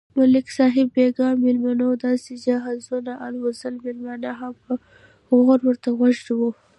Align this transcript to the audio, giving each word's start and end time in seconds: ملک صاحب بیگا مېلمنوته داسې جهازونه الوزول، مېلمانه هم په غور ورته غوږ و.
ملک 0.17 0.47
صاحب 0.57 0.87
بیگا 0.95 1.27
مېلمنوته 1.43 1.97
داسې 2.05 2.31
جهازونه 2.45 3.11
الوزول، 3.25 3.73
مېلمانه 3.83 4.31
هم 4.39 4.53
په 4.63 4.73
غور 5.43 5.59
ورته 5.67 5.89
غوږ 5.97 6.19
و. 6.37 6.39